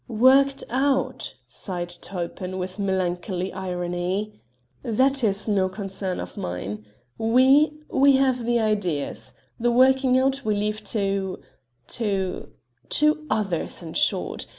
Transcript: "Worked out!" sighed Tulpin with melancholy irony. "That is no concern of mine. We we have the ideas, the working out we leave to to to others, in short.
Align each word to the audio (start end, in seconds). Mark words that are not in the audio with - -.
"Worked 0.07 0.63
out!" 0.71 1.35
sighed 1.45 1.89
Tulpin 2.01 2.57
with 2.57 2.79
melancholy 2.79 3.53
irony. 3.53 4.41
"That 4.81 5.23
is 5.23 5.47
no 5.47 5.69
concern 5.69 6.19
of 6.19 6.37
mine. 6.37 6.87
We 7.19 7.77
we 7.87 8.15
have 8.15 8.43
the 8.43 8.59
ideas, 8.59 9.35
the 9.59 9.69
working 9.69 10.17
out 10.17 10.43
we 10.43 10.55
leave 10.55 10.83
to 10.85 11.39
to 11.89 12.49
to 12.89 13.27
others, 13.29 13.83
in 13.83 13.93
short. 13.93 14.47